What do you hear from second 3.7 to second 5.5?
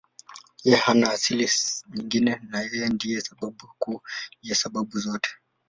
kuu ya sababu zote.